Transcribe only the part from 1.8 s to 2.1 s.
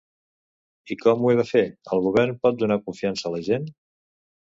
el